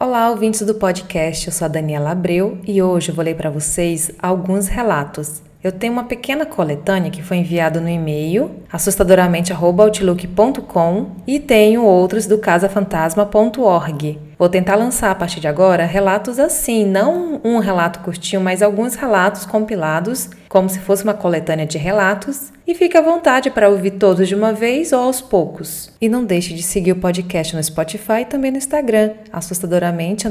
Olá, 0.00 0.30
ouvintes 0.30 0.62
do 0.62 0.76
podcast. 0.76 1.48
Eu 1.48 1.52
sou 1.52 1.64
a 1.64 1.68
Daniela 1.68 2.12
Abreu 2.12 2.56
e 2.64 2.80
hoje 2.80 3.08
eu 3.08 3.14
vou 3.16 3.24
ler 3.24 3.34
para 3.34 3.50
vocês 3.50 4.12
alguns 4.16 4.68
relatos. 4.68 5.42
Eu 5.62 5.70
tenho 5.72 5.92
uma 5.92 6.04
pequena 6.04 6.46
coletânea 6.46 7.10
que 7.10 7.20
foi 7.20 7.36
enviada 7.38 7.80
no 7.80 7.88
e-mail 7.88 8.62
assustadoramente@outlook.com 8.72 11.06
e 11.26 11.40
tenho 11.40 11.82
outros 11.82 12.26
do 12.26 12.38
casafantasma.org. 12.38 14.20
Vou 14.38 14.48
tentar 14.48 14.76
lançar 14.76 15.10
a 15.10 15.16
partir 15.16 15.40
de 15.40 15.48
agora 15.48 15.84
relatos 15.84 16.38
assim, 16.38 16.86
não 16.86 17.40
um 17.42 17.58
relato 17.58 17.98
curtinho, 17.98 18.40
mas 18.40 18.62
alguns 18.62 18.94
relatos 18.94 19.44
compilados, 19.44 20.30
como 20.48 20.68
se 20.68 20.78
fosse 20.78 21.02
uma 21.02 21.14
coletânea 21.14 21.66
de 21.66 21.76
relatos. 21.76 22.52
E 22.64 22.72
fique 22.72 22.96
à 22.96 23.02
vontade 23.02 23.50
para 23.50 23.68
ouvir 23.68 23.90
todos 23.92 24.28
de 24.28 24.36
uma 24.36 24.52
vez 24.52 24.92
ou 24.92 25.00
aos 25.00 25.20
poucos. 25.20 25.90
E 26.00 26.08
não 26.08 26.24
deixe 26.24 26.54
de 26.54 26.62
seguir 26.62 26.92
o 26.92 27.00
podcast 27.00 27.56
no 27.56 27.64
Spotify 27.64 28.20
e 28.20 28.26
também 28.26 28.52
no 28.52 28.58
Instagram, 28.58 29.10
assustadoramente 29.32 30.28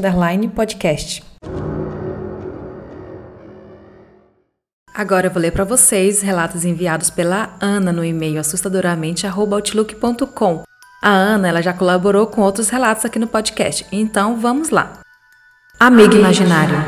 Agora 4.97 5.27
eu 5.27 5.31
vou 5.31 5.39
ler 5.39 5.51
para 5.51 5.63
vocês 5.63 6.23
relatos 6.23 6.65
enviados 6.65 7.11
pela 7.11 7.55
Ana 7.61 7.93
no 7.93 8.03
e-mail 8.03 8.39
assustadoramente@outlook.com. 8.39 10.63
A 11.03 11.11
Ana, 11.11 11.49
ela 11.49 11.61
já 11.61 11.71
colaborou 11.71 12.25
com 12.25 12.41
outros 12.41 12.69
relatos 12.69 13.05
aqui 13.05 13.19
no 13.19 13.27
podcast. 13.27 13.85
Então, 13.91 14.39
vamos 14.39 14.71
lá. 14.71 14.93
Amigo 15.79 16.15
imaginário. 16.15 16.83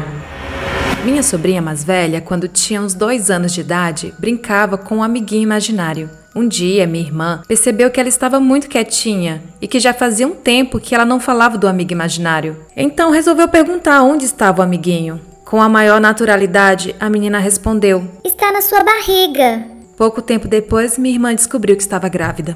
Minha 1.06 1.22
sobrinha 1.22 1.62
mais 1.62 1.84
velha, 1.84 2.20
quando 2.20 2.48
tinha 2.48 2.82
uns 2.82 2.96
dois 2.96 3.30
anos 3.30 3.54
de 3.54 3.62
idade, 3.62 4.12
brincava 4.18 4.76
com 4.76 4.98
um 4.98 5.04
amiguinho 5.04 5.44
imaginário. 5.44 6.10
Um 6.36 6.48
dia, 6.48 6.88
minha 6.88 7.06
irmã 7.06 7.44
percebeu 7.48 7.92
que 7.92 8.00
ela 8.00 8.10
estava 8.10 8.40
muito 8.40 8.68
quietinha 8.68 9.44
e 9.62 9.68
que 9.68 9.80
já 9.80 9.94
fazia 9.94 10.26
um 10.26 10.34
tempo 10.34 10.80
que 10.80 10.96
ela 10.96 11.06
não 11.06 11.20
falava 11.20 11.60
do 11.60 11.68
amigo 11.68 11.92
imaginário. 11.92 12.66
Então 12.76 13.12
resolveu 13.12 13.48
perguntar 13.48 14.02
onde 14.02 14.26
estava 14.26 14.62
o 14.62 14.64
amiguinho. 14.64 15.29
Com 15.50 15.60
a 15.60 15.68
maior 15.68 16.00
naturalidade, 16.00 16.96
a 17.00 17.10
menina 17.10 17.40
respondeu: 17.40 18.08
Está 18.24 18.52
na 18.52 18.62
sua 18.62 18.84
barriga. 18.84 19.66
Pouco 19.98 20.22
tempo 20.22 20.48
depois, 20.48 20.96
minha 20.96 21.16
irmã 21.16 21.34
descobriu 21.34 21.76
que 21.76 21.82
estava 21.82 22.08
grávida. 22.08 22.56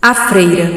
A 0.00 0.14
freira. 0.14 0.70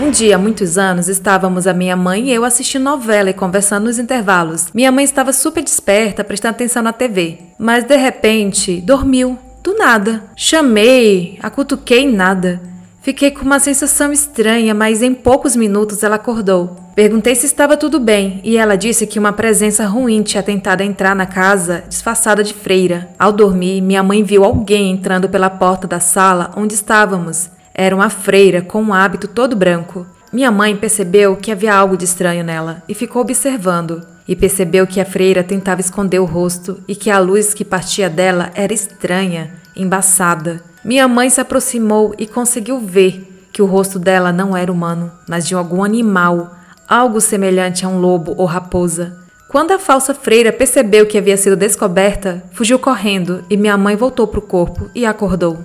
Um 0.00 0.10
dia, 0.10 0.36
há 0.36 0.38
muitos 0.38 0.78
anos, 0.78 1.06
estávamos 1.06 1.66
a 1.66 1.74
minha 1.74 1.94
mãe 1.94 2.30
e 2.30 2.32
eu 2.32 2.46
assistindo 2.46 2.82
novela 2.82 3.28
e 3.28 3.34
conversando 3.34 3.84
nos 3.84 3.98
intervalos. 3.98 4.68
Minha 4.72 4.90
mãe 4.90 5.04
estava 5.04 5.34
super 5.34 5.62
desperta, 5.62 6.24
prestando 6.24 6.54
atenção 6.54 6.82
na 6.82 6.94
TV. 6.94 7.38
Mas 7.58 7.84
de 7.84 7.96
repente, 7.96 8.80
dormiu. 8.80 9.38
Do 9.62 9.76
nada. 9.76 10.24
Chamei, 10.34 11.38
a 11.42 11.50
cutuquei 11.50 12.10
nada. 12.10 12.71
Fiquei 13.02 13.32
com 13.32 13.44
uma 13.44 13.58
sensação 13.58 14.12
estranha, 14.12 14.72
mas 14.72 15.02
em 15.02 15.12
poucos 15.12 15.56
minutos 15.56 16.04
ela 16.04 16.14
acordou. 16.14 16.76
Perguntei 16.94 17.34
se 17.34 17.46
estava 17.46 17.76
tudo 17.76 17.98
bem 17.98 18.40
e 18.44 18.56
ela 18.56 18.76
disse 18.76 19.08
que 19.08 19.18
uma 19.18 19.32
presença 19.32 19.84
ruim 19.86 20.22
tinha 20.22 20.42
tentado 20.42 20.84
entrar 20.84 21.16
na 21.16 21.26
casa 21.26 21.82
disfarçada 21.88 22.44
de 22.44 22.54
freira. 22.54 23.08
Ao 23.18 23.32
dormir, 23.32 23.80
minha 23.80 24.04
mãe 24.04 24.22
viu 24.22 24.44
alguém 24.44 24.92
entrando 24.92 25.28
pela 25.28 25.50
porta 25.50 25.88
da 25.88 25.98
sala 25.98 26.52
onde 26.56 26.74
estávamos. 26.74 27.50
Era 27.74 27.96
uma 27.96 28.08
freira 28.08 28.62
com 28.62 28.80
um 28.80 28.94
hábito 28.94 29.26
todo 29.26 29.56
branco. 29.56 30.06
Minha 30.32 30.52
mãe 30.52 30.76
percebeu 30.76 31.34
que 31.34 31.50
havia 31.50 31.74
algo 31.74 31.96
de 31.96 32.04
estranho 32.04 32.44
nela 32.44 32.84
e 32.88 32.94
ficou 32.94 33.22
observando. 33.22 34.06
E 34.28 34.36
percebeu 34.36 34.86
que 34.86 35.00
a 35.00 35.04
freira 35.04 35.42
tentava 35.42 35.80
esconder 35.80 36.20
o 36.20 36.24
rosto 36.24 36.80
e 36.86 36.94
que 36.94 37.10
a 37.10 37.18
luz 37.18 37.52
que 37.52 37.64
partia 37.64 38.08
dela 38.08 38.52
era 38.54 38.72
estranha, 38.72 39.50
embaçada. 39.74 40.62
Minha 40.84 41.06
mãe 41.06 41.30
se 41.30 41.40
aproximou 41.40 42.12
e 42.18 42.26
conseguiu 42.26 42.80
ver 42.80 43.46
que 43.52 43.62
o 43.62 43.66
rosto 43.66 43.98
dela 43.98 44.32
não 44.32 44.56
era 44.56 44.72
humano, 44.72 45.12
mas 45.28 45.46
de 45.46 45.54
algum 45.54 45.84
animal, 45.84 46.56
algo 46.88 47.20
semelhante 47.20 47.84
a 47.84 47.88
um 47.88 48.00
lobo 48.00 48.34
ou 48.36 48.46
raposa. 48.46 49.16
Quando 49.48 49.70
a 49.70 49.78
falsa 49.78 50.12
freira 50.12 50.52
percebeu 50.52 51.06
que 51.06 51.16
havia 51.16 51.36
sido 51.36 51.54
descoberta, 51.54 52.42
fugiu 52.52 52.78
correndo 52.78 53.44
e 53.48 53.56
minha 53.56 53.76
mãe 53.76 53.94
voltou 53.94 54.26
para 54.26 54.40
o 54.40 54.42
corpo 54.42 54.90
e 54.94 55.06
acordou. 55.06 55.58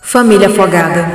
Família 0.00 0.48
afogada. 0.48 1.06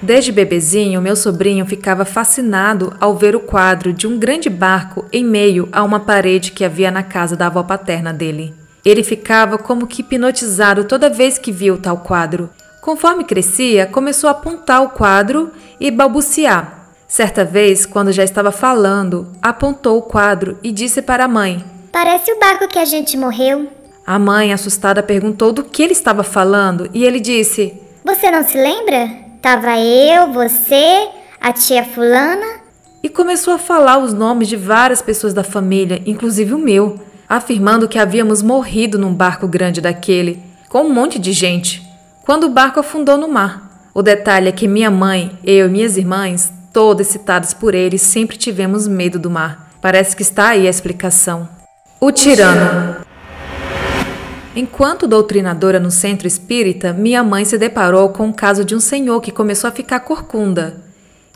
Desde 0.00 0.32
bebezinho, 0.32 1.02
meu 1.02 1.16
sobrinho 1.16 1.66
ficava 1.66 2.04
fascinado 2.04 2.94
ao 2.98 3.16
ver 3.16 3.34
o 3.34 3.40
quadro 3.40 3.92
de 3.92 4.06
um 4.06 4.18
grande 4.18 4.48
barco 4.48 5.04
em 5.12 5.24
meio 5.24 5.68
a 5.72 5.82
uma 5.82 6.00
parede 6.00 6.52
que 6.52 6.64
havia 6.64 6.90
na 6.90 7.02
casa 7.02 7.36
da 7.36 7.48
avó 7.48 7.62
paterna 7.62 8.12
dele. 8.12 8.54
Ele 8.86 9.02
ficava 9.02 9.58
como 9.58 9.84
que 9.84 10.00
hipnotizado 10.00 10.84
toda 10.84 11.10
vez 11.10 11.38
que 11.38 11.50
via 11.50 11.74
o 11.74 11.76
tal 11.76 11.98
quadro. 11.98 12.48
Conforme 12.80 13.24
crescia, 13.24 13.84
começou 13.84 14.28
a 14.28 14.30
apontar 14.30 14.80
o 14.80 14.90
quadro 14.90 15.50
e 15.80 15.90
balbuciar. 15.90 16.86
Certa 17.08 17.44
vez, 17.44 17.84
quando 17.84 18.12
já 18.12 18.22
estava 18.22 18.52
falando, 18.52 19.26
apontou 19.42 19.98
o 19.98 20.02
quadro 20.02 20.56
e 20.62 20.70
disse 20.70 21.02
para 21.02 21.24
a 21.24 21.28
mãe: 21.28 21.64
Parece 21.90 22.30
o 22.30 22.38
barco 22.38 22.68
que 22.68 22.78
a 22.78 22.84
gente 22.84 23.16
morreu. 23.16 23.68
A 24.06 24.20
mãe, 24.20 24.52
assustada, 24.52 25.02
perguntou 25.02 25.52
do 25.52 25.64
que 25.64 25.82
ele 25.82 25.92
estava 25.92 26.22
falando 26.22 26.88
e 26.94 27.04
ele 27.04 27.18
disse: 27.18 27.74
Você 28.04 28.30
não 28.30 28.44
se 28.46 28.56
lembra? 28.56 29.10
Tava 29.42 29.80
eu, 29.80 30.32
você, 30.32 31.08
a 31.40 31.52
tia 31.52 31.84
Fulana. 31.84 32.60
E 33.02 33.08
começou 33.08 33.54
a 33.54 33.58
falar 33.58 33.98
os 33.98 34.12
nomes 34.12 34.46
de 34.46 34.56
várias 34.56 35.02
pessoas 35.02 35.34
da 35.34 35.42
família, 35.42 36.00
inclusive 36.06 36.54
o 36.54 36.58
meu 36.58 37.00
afirmando 37.28 37.88
que 37.88 37.98
havíamos 37.98 38.42
morrido 38.42 38.98
num 38.98 39.12
barco 39.12 39.48
grande 39.48 39.80
daquele, 39.80 40.42
com 40.68 40.82
um 40.82 40.92
monte 40.92 41.18
de 41.18 41.32
gente, 41.32 41.82
quando 42.24 42.44
o 42.44 42.50
barco 42.50 42.80
afundou 42.80 43.16
no 43.16 43.28
mar. 43.28 43.90
O 43.94 44.02
detalhe 44.02 44.48
é 44.48 44.52
que 44.52 44.68
minha 44.68 44.90
mãe, 44.90 45.38
eu 45.42 45.66
e 45.66 45.70
minhas 45.70 45.96
irmãs, 45.96 46.52
todas 46.72 47.08
excitadas 47.08 47.54
por 47.54 47.74
ele, 47.74 47.98
sempre 47.98 48.36
tivemos 48.36 48.86
medo 48.86 49.18
do 49.18 49.30
mar. 49.30 49.70
Parece 49.80 50.14
que 50.14 50.22
está 50.22 50.48
aí 50.48 50.66
a 50.66 50.70
explicação. 50.70 51.48
O 52.00 52.12
tirano. 52.12 52.96
Enquanto 54.54 55.06
doutrinadora 55.06 55.78
no 55.78 55.90
centro 55.90 56.26
espírita, 56.26 56.92
minha 56.92 57.22
mãe 57.22 57.44
se 57.44 57.58
deparou 57.58 58.08
com 58.10 58.28
o 58.28 58.34
caso 58.34 58.64
de 58.64 58.74
um 58.74 58.80
senhor 58.80 59.20
que 59.20 59.30
começou 59.30 59.68
a 59.68 59.72
ficar 59.72 60.00
corcunda. 60.00 60.82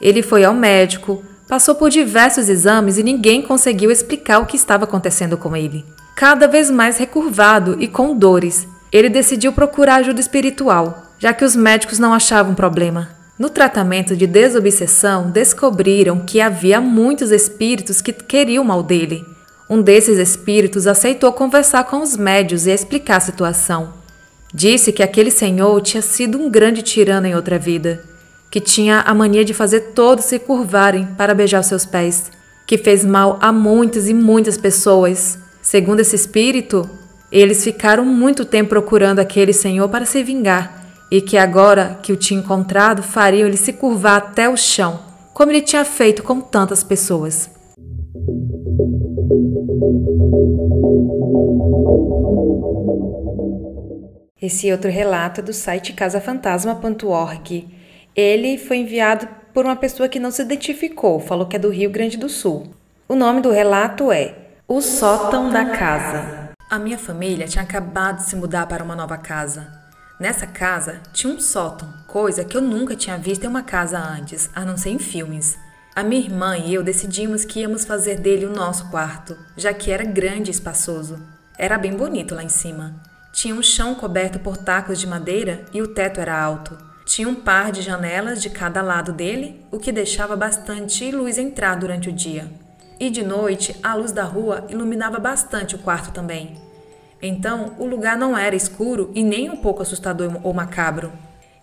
Ele 0.00 0.22
foi 0.22 0.44
ao 0.44 0.54
médico, 0.54 1.22
Passou 1.50 1.74
por 1.74 1.90
diversos 1.90 2.48
exames 2.48 2.96
e 2.96 3.02
ninguém 3.02 3.42
conseguiu 3.42 3.90
explicar 3.90 4.38
o 4.38 4.46
que 4.46 4.54
estava 4.54 4.84
acontecendo 4.84 5.36
com 5.36 5.56
ele. 5.56 5.84
Cada 6.14 6.46
vez 6.46 6.70
mais 6.70 6.96
recurvado 6.96 7.76
e 7.80 7.88
com 7.88 8.16
dores, 8.16 8.68
ele 8.92 9.08
decidiu 9.08 9.52
procurar 9.52 9.96
ajuda 9.96 10.20
espiritual, 10.20 11.02
já 11.18 11.32
que 11.32 11.44
os 11.44 11.56
médicos 11.56 11.98
não 11.98 12.14
achavam 12.14 12.54
problema. 12.54 13.10
No 13.36 13.50
tratamento 13.50 14.16
de 14.16 14.28
desobsessão, 14.28 15.28
descobriram 15.28 16.20
que 16.20 16.40
havia 16.40 16.80
muitos 16.80 17.32
espíritos 17.32 18.00
que 18.00 18.12
queriam 18.12 18.62
mal 18.62 18.80
dele. 18.80 19.26
Um 19.68 19.82
desses 19.82 20.18
espíritos 20.18 20.86
aceitou 20.86 21.32
conversar 21.32 21.82
com 21.82 22.00
os 22.00 22.16
médios 22.16 22.68
e 22.68 22.70
explicar 22.70 23.16
a 23.16 23.20
situação. 23.20 23.94
Disse 24.54 24.92
que 24.92 25.02
aquele 25.02 25.32
senhor 25.32 25.80
tinha 25.80 26.02
sido 26.02 26.38
um 26.38 26.48
grande 26.48 26.80
tirano 26.80 27.26
em 27.26 27.34
outra 27.34 27.58
vida 27.58 28.08
que 28.50 28.60
tinha 28.60 29.00
a 29.00 29.14
mania 29.14 29.44
de 29.44 29.54
fazer 29.54 29.92
todos 29.94 30.24
se 30.24 30.38
curvarem 30.38 31.06
para 31.16 31.34
beijar 31.34 31.62
seus 31.62 31.86
pés, 31.86 32.32
que 32.66 32.76
fez 32.76 33.04
mal 33.04 33.38
a 33.40 33.52
muitas 33.52 34.08
e 34.08 34.14
muitas 34.14 34.58
pessoas. 34.58 35.38
Segundo 35.62 36.00
esse 36.00 36.16
espírito, 36.16 36.88
eles 37.30 37.62
ficaram 37.62 38.04
muito 38.04 38.44
tempo 38.44 38.70
procurando 38.70 39.20
aquele 39.20 39.52
senhor 39.52 39.88
para 39.88 40.04
se 40.04 40.22
vingar, 40.24 40.84
e 41.10 41.20
que 41.20 41.38
agora 41.38 42.00
que 42.02 42.12
o 42.12 42.16
tinha 42.16 42.40
encontrado, 42.40 43.02
fariam 43.02 43.46
ele 43.46 43.56
se 43.56 43.72
curvar 43.72 44.16
até 44.16 44.48
o 44.48 44.56
chão, 44.56 44.98
como 45.32 45.52
ele 45.52 45.62
tinha 45.62 45.84
feito 45.84 46.22
com 46.24 46.40
tantas 46.40 46.82
pessoas. 46.82 47.48
Esse 54.42 54.72
outro 54.72 54.90
relato 54.90 55.40
é 55.40 55.44
do 55.44 55.52
site 55.52 55.92
casafantasma.org 55.92 57.79
ele 58.20 58.58
foi 58.58 58.78
enviado 58.78 59.26
por 59.54 59.64
uma 59.64 59.76
pessoa 59.76 60.08
que 60.08 60.20
não 60.20 60.30
se 60.30 60.42
identificou, 60.42 61.18
falou 61.18 61.46
que 61.46 61.56
é 61.56 61.58
do 61.58 61.70
Rio 61.70 61.90
Grande 61.90 62.16
do 62.16 62.28
Sul. 62.28 62.74
O 63.08 63.14
nome 63.14 63.40
do 63.40 63.50
relato 63.50 64.12
é 64.12 64.34
O 64.68 64.80
Sótão 64.80 65.50
da 65.50 65.64
Casa. 65.64 66.50
A 66.70 66.78
minha 66.78 66.98
família 66.98 67.48
tinha 67.48 67.64
acabado 67.64 68.18
de 68.18 68.24
se 68.30 68.36
mudar 68.36 68.66
para 68.66 68.84
uma 68.84 68.94
nova 68.94 69.18
casa. 69.18 69.72
Nessa 70.20 70.46
casa 70.46 71.00
tinha 71.12 71.32
um 71.32 71.40
sótão, 71.40 71.92
coisa 72.06 72.44
que 72.44 72.56
eu 72.56 72.60
nunca 72.60 72.94
tinha 72.94 73.16
visto 73.16 73.44
em 73.44 73.48
uma 73.48 73.62
casa 73.62 73.98
antes, 73.98 74.50
a 74.54 74.64
não 74.64 74.76
ser 74.76 74.90
em 74.90 74.98
filmes. 74.98 75.58
A 75.96 76.04
minha 76.04 76.20
irmã 76.20 76.56
e 76.56 76.72
eu 76.72 76.84
decidimos 76.84 77.44
que 77.44 77.60
íamos 77.60 77.84
fazer 77.84 78.20
dele 78.20 78.46
o 78.46 78.54
nosso 78.54 78.88
quarto, 78.90 79.36
já 79.56 79.72
que 79.72 79.90
era 79.90 80.04
grande 80.04 80.50
e 80.50 80.52
espaçoso. 80.52 81.18
Era 81.58 81.76
bem 81.76 81.96
bonito 81.96 82.34
lá 82.34 82.44
em 82.44 82.48
cima. 82.48 83.02
Tinha 83.32 83.54
um 83.54 83.62
chão 83.62 83.94
coberto 83.94 84.38
por 84.38 84.56
tacos 84.56 85.00
de 85.00 85.06
madeira 85.06 85.64
e 85.72 85.82
o 85.82 85.88
teto 85.88 86.20
era 86.20 86.40
alto. 86.40 86.89
Tinha 87.10 87.28
um 87.28 87.34
par 87.34 87.72
de 87.72 87.82
janelas 87.82 88.40
de 88.40 88.48
cada 88.48 88.80
lado 88.80 89.12
dele, 89.12 89.66
o 89.68 89.80
que 89.80 89.90
deixava 89.90 90.36
bastante 90.36 91.10
luz 91.10 91.38
entrar 91.38 91.74
durante 91.74 92.08
o 92.08 92.12
dia. 92.12 92.48
E 93.00 93.10
de 93.10 93.24
noite, 93.24 93.74
a 93.82 93.96
luz 93.96 94.12
da 94.12 94.22
rua 94.22 94.64
iluminava 94.68 95.18
bastante 95.18 95.74
o 95.74 95.78
quarto 95.80 96.12
também. 96.12 96.56
Então, 97.20 97.74
o 97.80 97.84
lugar 97.84 98.16
não 98.16 98.38
era 98.38 98.54
escuro 98.54 99.10
e 99.12 99.24
nem 99.24 99.50
um 99.50 99.56
pouco 99.56 99.82
assustador 99.82 100.38
ou 100.44 100.54
macabro. 100.54 101.12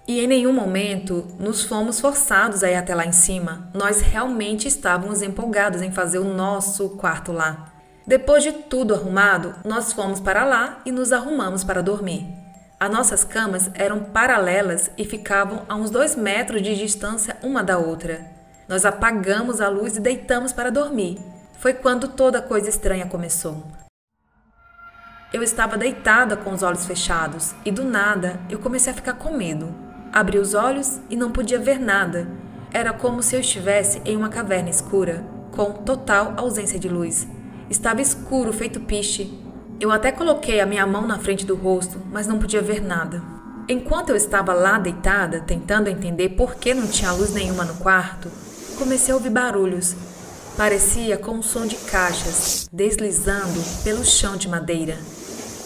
E 0.05 0.19
em 0.19 0.27
nenhum 0.27 0.51
momento 0.51 1.25
nos 1.39 1.63
fomos 1.63 2.01
forçados 2.01 2.61
a 2.61 2.69
ir 2.69 2.75
até 2.75 2.93
lá 2.93 3.05
em 3.05 3.13
cima. 3.13 3.69
Nós 3.73 4.01
realmente 4.01 4.67
estávamos 4.67 5.21
empolgados 5.21 5.81
em 5.81 5.93
fazer 5.93 6.19
o 6.19 6.25
nosso 6.25 6.89
quarto 6.97 7.31
lá. 7.31 7.71
Depois 8.05 8.43
de 8.43 8.51
tudo 8.51 8.93
arrumado, 8.93 9.55
nós 9.63 9.93
fomos 9.93 10.19
para 10.19 10.43
lá 10.43 10.81
e 10.85 10.91
nos 10.91 11.13
arrumamos 11.13 11.63
para 11.63 11.81
dormir. 11.81 12.46
As 12.79 12.91
nossas 12.91 13.23
camas 13.23 13.71
eram 13.73 14.03
paralelas 14.03 14.91
e 14.95 15.03
ficavam 15.03 15.63
a 15.67 15.75
uns 15.75 15.89
dois 15.89 16.15
metros 16.15 16.61
de 16.61 16.75
distância 16.75 17.35
uma 17.41 17.63
da 17.63 17.79
outra. 17.79 18.23
Nós 18.69 18.85
apagamos 18.85 19.59
a 19.59 19.67
luz 19.67 19.97
e 19.97 19.99
deitamos 19.99 20.53
para 20.53 20.69
dormir. 20.69 21.17
Foi 21.57 21.73
quando 21.73 22.07
toda 22.07 22.39
coisa 22.39 22.69
estranha 22.69 23.07
começou. 23.07 23.65
Eu 25.33 25.41
estava 25.41 25.75
deitada 25.75 26.37
com 26.37 26.53
os 26.53 26.61
olhos 26.61 26.85
fechados 26.85 27.55
e 27.65 27.71
do 27.71 27.83
nada 27.83 28.39
eu 28.47 28.59
comecei 28.59 28.93
a 28.93 28.95
ficar 28.95 29.13
com 29.13 29.35
medo. 29.35 29.73
Abri 30.13 30.37
os 30.37 30.53
olhos 30.53 30.99
e 31.09 31.15
não 31.15 31.31
podia 31.31 31.57
ver 31.57 31.79
nada. 31.79 32.27
Era 32.71 32.93
como 32.93 33.23
se 33.23 33.35
eu 33.35 33.39
estivesse 33.39 34.03
em 34.05 34.15
uma 34.15 34.29
caverna 34.29 34.69
escura, 34.69 35.23
com 35.51 35.73
total 35.73 36.35
ausência 36.37 36.77
de 36.77 36.87
luz. 36.87 37.27
Estava 37.71 38.01
escuro, 38.01 38.53
feito 38.53 38.79
piche, 38.81 39.46
eu 39.79 39.91
até 39.91 40.11
coloquei 40.11 40.59
a 40.59 40.65
minha 40.65 40.87
mão 40.87 41.05
na 41.05 41.19
frente 41.19 41.45
do 41.45 41.55
rosto, 41.55 42.01
mas 42.11 42.25
não 42.25 42.39
podia 42.39 42.61
ver 42.61 42.81
nada. 42.81 43.21
Enquanto 43.69 44.09
eu 44.09 44.15
estava 44.15 44.53
lá 44.53 44.79
deitada, 44.79 45.41
tentando 45.41 45.89
entender 45.89 46.29
por 46.29 46.55
que 46.55 46.73
não 46.73 46.87
tinha 46.87 47.11
luz 47.11 47.31
nenhuma 47.33 47.63
no 47.63 47.75
quarto, 47.75 48.31
comecei 48.77 49.13
a 49.13 49.17
ouvir 49.17 49.29
barulhos. 49.29 49.95
Parecia 50.55 51.17
com 51.17 51.33
um 51.33 51.43
som 51.43 51.67
de 51.67 51.75
caixas 51.75 52.67
deslizando 52.71 53.61
pelo 53.83 54.03
chão 54.03 54.35
de 54.35 54.47
madeira. 54.47 54.97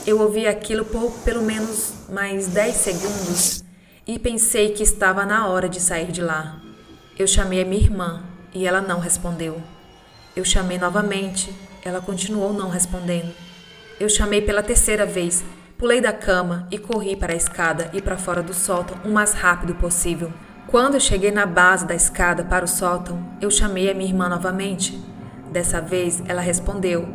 Eu 0.05 0.19
ouvi 0.19 0.47
aquilo 0.47 0.83
por 0.83 1.11
pelo 1.23 1.43
menos 1.43 1.93
mais 2.09 2.47
10 2.47 2.75
segundos 2.75 3.63
e 4.05 4.19
pensei 4.19 4.73
que 4.73 4.83
estava 4.83 5.25
na 5.25 5.47
hora 5.47 5.69
de 5.69 5.79
sair 5.79 6.11
de 6.11 6.21
lá. 6.21 6.59
Eu 7.17 7.27
chamei 7.27 7.61
a 7.61 7.65
minha 7.65 7.81
irmã 7.81 8.23
e 8.53 8.65
ela 8.67 8.81
não 8.81 8.99
respondeu. 8.99 9.61
Eu 10.35 10.43
chamei 10.43 10.77
novamente, 10.77 11.53
ela 11.85 12.01
continuou 12.01 12.51
não 12.51 12.69
respondendo. 12.69 13.33
Eu 14.01 14.09
chamei 14.09 14.41
pela 14.41 14.63
terceira 14.63 15.05
vez, 15.05 15.43
pulei 15.77 16.01
da 16.01 16.11
cama 16.11 16.67
e 16.71 16.79
corri 16.79 17.15
para 17.15 17.33
a 17.33 17.35
escada 17.35 17.91
e 17.93 18.01
para 18.01 18.17
fora 18.17 18.41
do 18.41 18.51
sótão 18.51 18.97
o 19.05 19.09
mais 19.09 19.33
rápido 19.33 19.75
possível. 19.75 20.33
Quando 20.65 20.95
eu 20.95 20.99
cheguei 20.99 21.29
na 21.29 21.45
base 21.45 21.85
da 21.85 21.93
escada 21.93 22.43
para 22.43 22.65
o 22.65 22.67
sótão, 22.67 23.23
eu 23.39 23.51
chamei 23.51 23.91
a 23.91 23.93
minha 23.93 24.09
irmã 24.09 24.27
novamente. 24.27 24.99
Dessa 25.51 25.79
vez 25.79 26.19
ela 26.27 26.41
respondeu. 26.41 27.07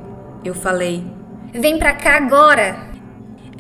Eu 0.45 0.55
falei: 0.55 1.05
Vem 1.53 1.77
para 1.77 1.93
cá 1.93 2.19
agora! 2.19 2.77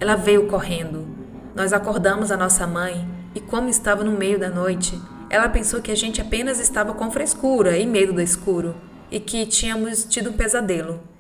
Ela 0.00 0.14
veio 0.14 0.46
correndo. 0.46 1.08
Nós 1.52 1.72
acordamos 1.72 2.31
a 2.31 2.37
nossa 2.37 2.64
mãe 2.64 3.08
e, 3.34 3.40
como 3.40 3.69
estava 3.69 4.05
no 4.05 4.12
meio 4.12 4.38
da 4.38 4.50
noite, 4.50 5.02
ela 5.29 5.49
pensou 5.49 5.82
que 5.82 5.90
a 5.90 5.96
gente 5.96 6.20
apenas 6.20 6.61
estava 6.61 6.94
com 6.94 7.11
frescura 7.11 7.76
e 7.76 7.87
medo 7.88 8.12
do 8.12 8.20
escuro 8.20 8.76
e 9.11 9.19
que 9.19 9.44
tínhamos 9.46 10.05
tido 10.05 10.31
um 10.31 10.34
pesadelo. 10.34 11.15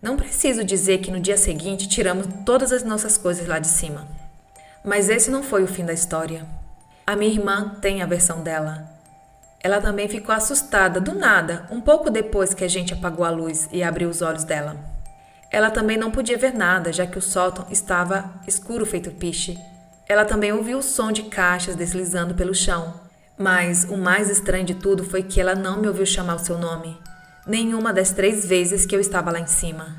Não 0.00 0.16
preciso 0.16 0.62
dizer 0.62 0.98
que 0.98 1.10
no 1.10 1.18
dia 1.18 1.36
seguinte 1.36 1.88
tiramos 1.88 2.28
todas 2.46 2.72
as 2.72 2.84
nossas 2.84 3.18
coisas 3.18 3.48
lá 3.48 3.58
de 3.58 3.66
cima. 3.66 4.06
Mas 4.84 5.08
esse 5.08 5.28
não 5.28 5.42
foi 5.42 5.64
o 5.64 5.66
fim 5.66 5.84
da 5.84 5.92
história. 5.92 6.46
A 7.04 7.16
minha 7.16 7.32
irmã 7.32 7.76
tem 7.80 8.00
a 8.00 8.06
versão 8.06 8.40
dela. 8.40 8.88
Ela 9.60 9.80
também 9.80 10.08
ficou 10.08 10.32
assustada 10.32 11.00
do 11.00 11.16
nada, 11.16 11.66
um 11.68 11.80
pouco 11.80 12.10
depois 12.10 12.54
que 12.54 12.62
a 12.62 12.68
gente 12.68 12.94
apagou 12.94 13.24
a 13.24 13.30
luz 13.30 13.68
e 13.72 13.82
abriu 13.82 14.08
os 14.08 14.22
olhos 14.22 14.44
dela. 14.44 14.76
Ela 15.50 15.68
também 15.68 15.96
não 15.96 16.12
podia 16.12 16.38
ver 16.38 16.54
nada, 16.54 16.92
já 16.92 17.04
que 17.04 17.18
o 17.18 17.22
sótão 17.22 17.66
estava 17.68 18.34
escuro 18.46 18.86
feito 18.86 19.10
piche. 19.10 19.58
Ela 20.08 20.24
também 20.24 20.52
ouviu 20.52 20.78
o 20.78 20.82
som 20.82 21.10
de 21.10 21.24
caixas 21.24 21.74
deslizando 21.74 22.36
pelo 22.36 22.54
chão. 22.54 23.00
Mas 23.36 23.82
o 23.82 23.96
mais 23.96 24.30
estranho 24.30 24.64
de 24.64 24.74
tudo 24.76 25.02
foi 25.02 25.24
que 25.24 25.40
ela 25.40 25.56
não 25.56 25.80
me 25.80 25.88
ouviu 25.88 26.06
chamar 26.06 26.36
o 26.36 26.44
seu 26.44 26.56
nome 26.56 26.96
nenhuma 27.46 27.92
das 27.92 28.10
três 28.10 28.44
vezes 28.46 28.84
que 28.84 28.94
eu 28.94 29.00
estava 29.00 29.30
lá 29.30 29.40
em 29.40 29.46
cima. 29.46 29.96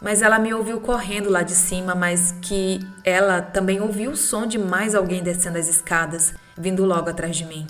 Mas 0.00 0.22
ela 0.22 0.38
me 0.38 0.52
ouviu 0.52 0.80
correndo 0.80 1.30
lá 1.30 1.42
de 1.42 1.54
cima, 1.54 1.94
mas 1.94 2.34
que 2.42 2.80
ela 3.04 3.40
também 3.40 3.80
ouviu 3.80 4.12
o 4.12 4.16
som 4.16 4.46
de 4.46 4.58
mais 4.58 4.94
alguém 4.94 5.22
descendo 5.22 5.58
as 5.58 5.68
escadas, 5.68 6.34
vindo 6.56 6.84
logo 6.84 7.08
atrás 7.08 7.36
de 7.36 7.44
mim. 7.44 7.66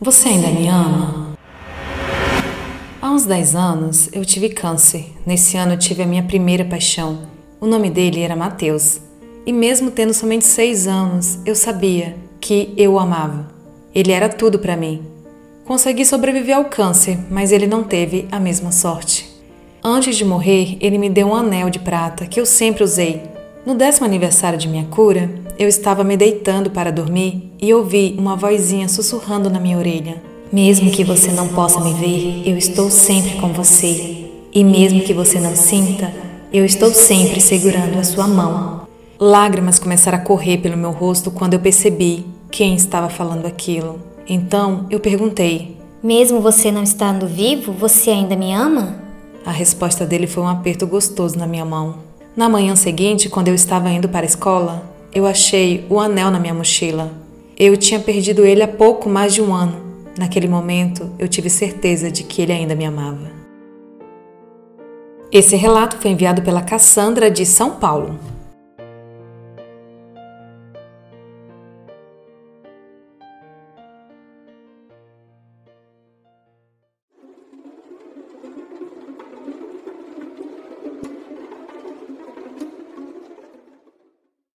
Você 0.00 0.28
ainda 0.28 0.48
me 0.48 0.68
ama? 0.68 1.34
Há 3.00 3.10
uns 3.10 3.24
10 3.24 3.54
anos 3.54 4.08
eu 4.12 4.24
tive 4.24 4.48
câncer. 4.48 5.12
Nesse 5.24 5.56
ano 5.56 5.74
eu 5.74 5.78
tive 5.78 6.02
a 6.02 6.06
minha 6.06 6.24
primeira 6.24 6.64
paixão. 6.64 7.28
O 7.60 7.66
nome 7.66 7.88
dele 7.88 8.20
era 8.20 8.34
Mateus. 8.34 9.00
E 9.46 9.52
mesmo 9.52 9.90
tendo 9.90 10.12
somente 10.12 10.44
6 10.44 10.86
anos, 10.86 11.38
eu 11.46 11.54
sabia 11.54 12.16
que 12.40 12.74
eu 12.76 12.94
o 12.94 12.98
amava. 12.98 13.53
Ele 13.94 14.10
era 14.10 14.28
tudo 14.28 14.58
para 14.58 14.76
mim. 14.76 15.02
Consegui 15.64 16.04
sobreviver 16.04 16.56
ao 16.56 16.64
câncer, 16.64 17.18
mas 17.30 17.52
ele 17.52 17.66
não 17.66 17.84
teve 17.84 18.26
a 18.30 18.40
mesma 18.40 18.72
sorte. 18.72 19.32
Antes 19.82 20.16
de 20.16 20.24
morrer, 20.24 20.76
ele 20.80 20.98
me 20.98 21.08
deu 21.08 21.28
um 21.28 21.34
anel 21.34 21.70
de 21.70 21.78
prata 21.78 22.26
que 22.26 22.40
eu 22.40 22.44
sempre 22.44 22.82
usei. 22.82 23.22
No 23.64 23.74
décimo 23.74 24.04
aniversário 24.04 24.58
de 24.58 24.68
minha 24.68 24.84
cura, 24.84 25.30
eu 25.58 25.68
estava 25.68 26.02
me 26.02 26.16
deitando 26.16 26.70
para 26.70 26.90
dormir 26.90 27.52
e 27.60 27.72
ouvi 27.72 28.14
uma 28.18 28.34
vozinha 28.34 28.88
sussurrando 28.88 29.48
na 29.48 29.60
minha 29.60 29.78
orelha. 29.78 30.20
Mesmo 30.52 30.90
que 30.90 31.04
você 31.04 31.30
não 31.30 31.48
possa 31.48 31.80
me 31.80 31.92
ver, 31.94 32.42
eu 32.48 32.58
estou 32.58 32.90
sempre 32.90 33.36
com 33.40 33.52
você. 33.52 34.24
E 34.52 34.64
mesmo 34.64 35.02
que 35.02 35.14
você 35.14 35.38
não 35.38 35.54
sinta, 35.54 36.12
eu 36.52 36.64
estou 36.64 36.92
sempre 36.92 37.40
segurando 37.40 37.98
a 37.98 38.04
sua 38.04 38.26
mão. 38.26 38.86
Lágrimas 39.18 39.78
começaram 39.78 40.18
a 40.18 40.20
correr 40.20 40.58
pelo 40.58 40.76
meu 40.76 40.90
rosto 40.90 41.30
quando 41.30 41.54
eu 41.54 41.60
percebi 41.60 42.33
quem 42.54 42.76
estava 42.76 43.08
falando 43.08 43.46
aquilo. 43.46 44.00
Então 44.28 44.86
eu 44.88 45.00
perguntei: 45.00 45.76
Mesmo 46.00 46.40
você 46.40 46.70
não 46.70 46.84
estando 46.84 47.26
vivo, 47.26 47.72
você 47.72 48.10
ainda 48.10 48.36
me 48.36 48.54
ama? 48.54 49.02
A 49.44 49.50
resposta 49.50 50.06
dele 50.06 50.28
foi 50.28 50.44
um 50.44 50.48
aperto 50.48 50.86
gostoso 50.86 51.36
na 51.36 51.48
minha 51.48 51.64
mão. 51.64 51.96
Na 52.36 52.48
manhã 52.48 52.76
seguinte, 52.76 53.28
quando 53.28 53.48
eu 53.48 53.54
estava 53.56 53.90
indo 53.90 54.08
para 54.08 54.20
a 54.20 54.24
escola, 54.24 54.88
eu 55.12 55.26
achei 55.26 55.84
o 55.90 55.98
anel 55.98 56.30
na 56.30 56.38
minha 56.38 56.54
mochila. 56.54 57.10
Eu 57.58 57.76
tinha 57.76 57.98
perdido 57.98 58.44
ele 58.44 58.62
há 58.62 58.68
pouco 58.68 59.08
mais 59.08 59.34
de 59.34 59.42
um 59.42 59.52
ano. 59.52 59.82
Naquele 60.16 60.46
momento, 60.46 61.10
eu 61.18 61.26
tive 61.26 61.50
certeza 61.50 62.08
de 62.08 62.22
que 62.22 62.40
ele 62.40 62.52
ainda 62.52 62.76
me 62.76 62.84
amava. 62.84 63.32
Esse 65.30 65.56
relato 65.56 65.96
foi 65.96 66.12
enviado 66.12 66.40
pela 66.42 66.62
Cassandra 66.62 67.28
de 67.28 67.44
São 67.44 67.72
Paulo. 67.72 68.16